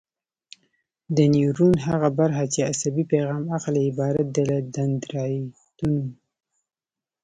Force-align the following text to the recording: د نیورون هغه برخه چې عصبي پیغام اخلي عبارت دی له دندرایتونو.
د 1.15 1.17
نیورون 1.33 1.73
هغه 1.87 2.09
برخه 2.19 2.43
چې 2.53 2.67
عصبي 2.71 3.03
پیغام 3.13 3.43
اخلي 3.57 3.81
عبارت 3.91 4.27
دی 4.35 4.43
له 4.51 4.57
دندرایتونو. 4.75 6.03